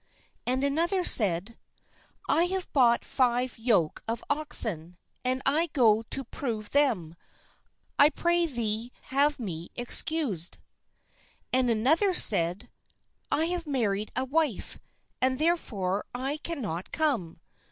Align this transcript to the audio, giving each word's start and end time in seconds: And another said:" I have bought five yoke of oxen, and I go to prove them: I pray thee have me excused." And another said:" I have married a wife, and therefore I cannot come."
And 0.47 0.63
another 0.63 1.03
said:" 1.03 1.59
I 2.27 2.45
have 2.45 2.73
bought 2.73 3.03
five 3.05 3.59
yoke 3.59 4.03
of 4.07 4.23
oxen, 4.31 4.97
and 5.23 5.43
I 5.45 5.67
go 5.73 6.01
to 6.01 6.23
prove 6.23 6.71
them: 6.71 7.13
I 7.99 8.09
pray 8.09 8.47
thee 8.47 8.91
have 9.13 9.39
me 9.39 9.69
excused." 9.75 10.57
And 11.53 11.69
another 11.69 12.15
said:" 12.15 12.67
I 13.31 13.45
have 13.53 13.67
married 13.67 14.09
a 14.15 14.25
wife, 14.25 14.79
and 15.21 15.37
therefore 15.37 16.07
I 16.15 16.37
cannot 16.37 16.91
come." 16.91 17.39